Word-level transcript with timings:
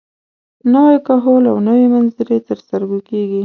نوی 0.73 0.97
کهول 1.07 1.43
او 1.51 1.57
نوې 1.67 1.85
منظرې 1.93 2.37
تر 2.47 2.57
سترګو 2.65 2.99
کېږي. 3.09 3.39